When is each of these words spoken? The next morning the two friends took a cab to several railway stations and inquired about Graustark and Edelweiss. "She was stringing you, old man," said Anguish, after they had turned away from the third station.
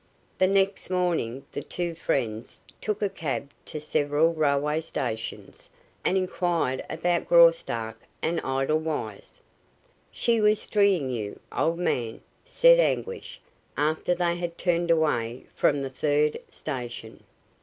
The 0.39 0.47
next 0.47 0.89
morning 0.89 1.45
the 1.51 1.61
two 1.61 1.93
friends 1.93 2.63
took 2.81 3.03
a 3.03 3.07
cab 3.09 3.51
to 3.65 3.79
several 3.79 4.33
railway 4.33 4.81
stations 4.81 5.69
and 6.03 6.17
inquired 6.17 6.83
about 6.89 7.27
Graustark 7.27 7.97
and 8.19 8.39
Edelweiss. 8.43 9.41
"She 10.11 10.41
was 10.41 10.59
stringing 10.59 11.11
you, 11.11 11.39
old 11.55 11.77
man," 11.77 12.21
said 12.45 12.79
Anguish, 12.79 13.39
after 13.77 14.15
they 14.15 14.35
had 14.37 14.57
turned 14.57 14.89
away 14.89 15.45
from 15.53 15.83
the 15.83 15.91
third 15.91 16.39
station. 16.49 17.23